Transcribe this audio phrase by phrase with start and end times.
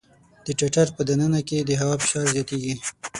[0.45, 2.73] د ټټر په د ننه کې د هوا فشار زیاتېږي.